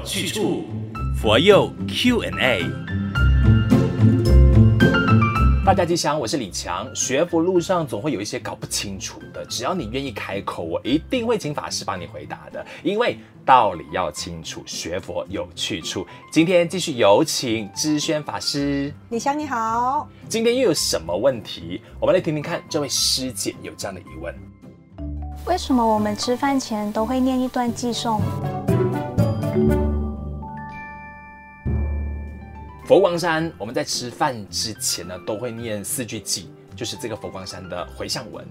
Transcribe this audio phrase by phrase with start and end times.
[0.00, 0.64] 有去处，
[1.20, 2.64] 佛佑 Q&A。
[5.64, 6.88] 大家吉祥，我是李强。
[6.94, 12.64] 学佛路上总会有一些搞不清楚的，只要你愿意开口，我一定会请法师帮你回答的。
[12.82, 16.06] 因为道理要清楚，学佛有去处。
[16.32, 18.92] 今天继续有请知轩法师。
[19.10, 21.82] 李强你好，今天又有什么问题？
[22.00, 24.34] 我们来听听看，这位师姐有这样的疑问。
[25.46, 28.22] 为什么我们吃饭前都会念一段偈颂？
[32.90, 38.44] 佛光山，我们在吃饭之前呢，都会念四句偈，就是这个佛光山的回向文。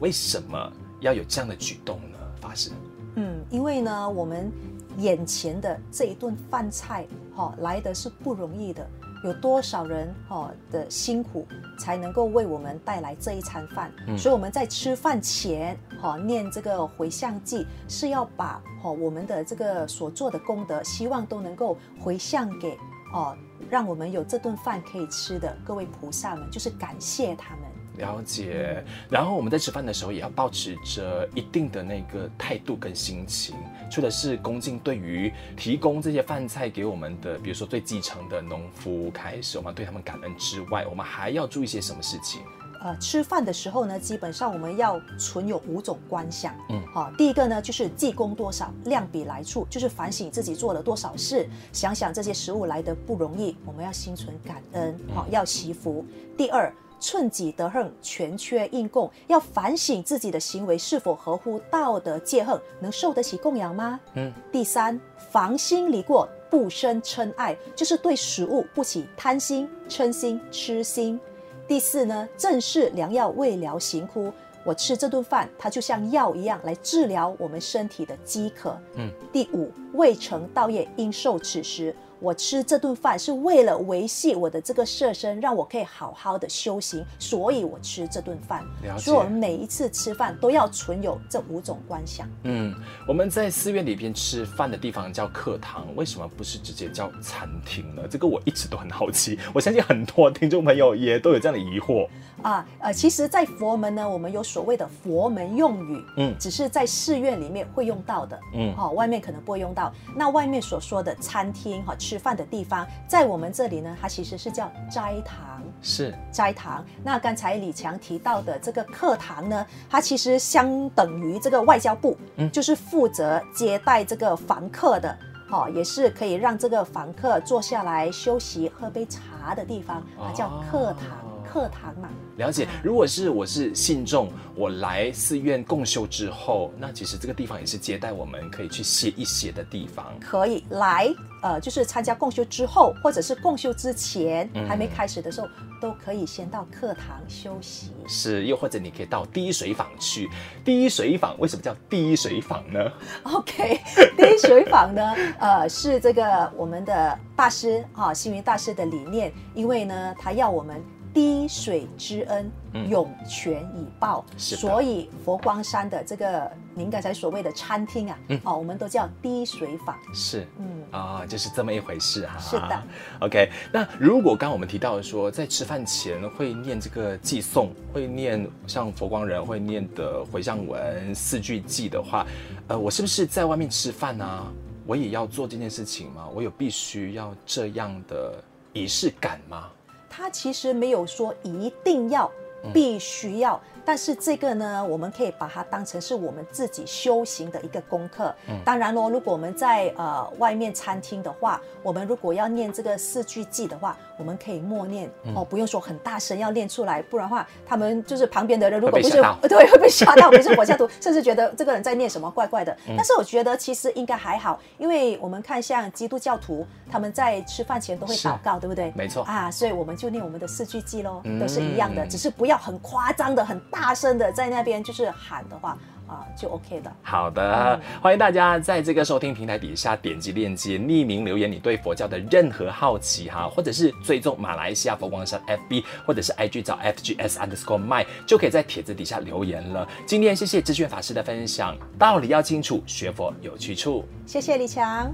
[0.00, 2.18] 为什么要有这样的举动呢？
[2.38, 2.72] 法师？
[3.14, 4.52] 嗯，因为呢，我们
[4.98, 8.86] 眼前的这一顿饭菜，哈、哦，来的是不容易的。
[9.24, 13.90] 有多少人哈的辛苦才能够为我们带来这一餐饭？
[14.08, 22.76] 嗯、所以我们在吃饭前哈念这个回向记，是要把哈我们的这个所做的功德，希望都能够回向给
[23.12, 23.36] 哦，
[23.70, 27.60] 让我们有这顿饭可以吃的各位菩萨们，就是感谢他们。
[27.98, 33.56] 了解，然后我们在吃饭的时候也要保持着一定的那个态度跟心情，
[33.90, 42.42] 除了是恭敬对于提供这些饭菜给我们的，比如说最基层的农夫开始，我们对他们感恩之外，我们还要注意些什么事情？
[42.86, 56.04] 呃，吃饭的时候呢，基本上我们要存有五种观想，嗯，好，第一个呢就是积功多少，量比来处，就是反省自己做了多少事，想想这些食物来得不容易，我们要心存感恩，好，要祈福。
[56.36, 56.72] 第二。
[56.98, 64.00] 寸己得恨，全缺应供，要反省自己的行为是否合乎道德戒行，能受得起供养吗？
[64.14, 64.32] 嗯。
[64.50, 64.98] 第三，
[65.30, 71.20] 防心离过，不生嗔爱，就是对食物不起贪心、嗔心、痴心。
[71.68, 74.32] 第四呢，正是良药未疗行枯，
[74.64, 78.78] 我吃这顿饭，它就像药一样来治疗我们身体的饥渴。
[78.94, 79.10] 嗯。
[79.32, 81.94] 第五，未成道业，应受此食。
[82.20, 88.64] 我吃这顿饭是为了维系我的这个色身，让我可以好好的修行，所以我吃这顿饭。
[88.98, 92.28] 所以我们每一次吃饭都要存有这五种观想。
[92.44, 92.74] 嗯，
[93.06, 98.02] 我们在寺院里边吃饭的地方叫课堂，为什么不是直接叫餐厅呢？
[98.08, 102.08] 这个我一直都很好奇，我相信很多听众朋友也都有这样的疑惑。
[102.42, 109.92] 啊，呃，其实，在佛门呢，我们有所谓的佛门用语，嗯，只是在寺院里面会用到的，嗯，好、哦，外面可能不会用到。
[110.14, 116.14] 那外面所说的餐厅哈，吃饭的地方，在我们这里呢，它其实是叫斋堂，是。
[116.30, 116.84] 斋堂。
[117.02, 125.18] 那刚才李强提到的这个课堂呢，它其实相等于这个外交部，嗯，就是负责接待这个房客的，
[125.48, 131.25] 好、哦，也是可以让这个房客坐下来休息、喝杯茶的地方，它叫课堂。
[131.56, 132.68] 哦课堂嘛，了解。
[132.82, 140.04] 如果是我是信众，我来寺院共修之后，那其实这个地方也是接待我们可以去歇一歇的地方。
[140.20, 141.10] 可以来，
[141.42, 145.48] 呃，就是参加共修之后，或者是共修之前、嗯、还没开始的时候，
[145.80, 147.90] 都可以先到课堂休息。
[148.06, 150.28] 是，又或者你可以到滴水坊去。
[150.62, 152.92] 滴水坊为什么叫滴水坊呢
[153.22, 153.80] ？OK，
[154.14, 160.84] 滴水坊呢，呃，是这个我们的大师哈，星云大师的理念，因为呢，他要我们。
[161.16, 162.50] 滴水之恩，
[162.90, 164.22] 涌泉以报。
[164.32, 169.96] 嗯、所以佛光山的这个您刚才所谓的餐厅啊，嗯、哦，我们都叫滴水坊。
[170.12, 172.36] 是，嗯啊、哦，就是这么一回事哈。
[172.38, 172.82] 是的。
[173.26, 182.26] OK，那如果刚刚我们提到说，在吃饭前会念这个寄送，会念像佛光人会念的回向文四句偈的话，
[182.68, 184.52] 呃，我是不是在外面吃饭呢、啊？
[184.84, 186.28] 我也要做这件事情吗？
[186.34, 188.34] 我有必须要这样的
[188.74, 189.70] 仪式感吗？
[190.16, 192.32] 他其实没有说一定要，
[192.72, 193.60] 必须要。
[193.84, 198.34] 但是这个呢，我们可以把它当成是我们自己修行的一个功课。
[198.48, 212.76] 嗯，当然咯，如果我们在呃外面餐厅的话，我们如果要念这个四句偈的话，我们可以默念、嗯、哦，不用说很大声要念出来，不然的话，他们就是旁边的人如果不是 对会被吓到，不是佛教徒，甚至觉得这个人在念什么怪怪的。
[212.88, 218.92] 嗯、但是我觉得其实应该还好，因为我们看像基督教徒，他们在吃饭前都会祷告，对不对？
[218.96, 223.60] 没错啊，所以我们就念我们的四句偈喽，都是一样的，嗯、只是不要很夸张的很。
[223.70, 225.76] 大声的在那边就是喊的话
[226.06, 226.92] 啊，就 OK 的。
[227.02, 239.86] 好的，欢迎大家在这个收听平台底下点击链接，匿名留言你对佛教的任何好奇哈，或者是追踪马来西亚佛光山 FB 或者是 IG 找 FGS underscore my 就可以在帖子底下留言了。
[240.06, 244.04] 今天谢谢智炫法师的分享，道理要清楚，学佛有去处。
[244.24, 245.12] 谢谢李强。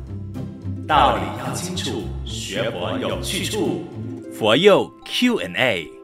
[0.87, 3.85] 道理要清楚，学佛有去处。
[4.33, 6.02] 佛佑 Q&A。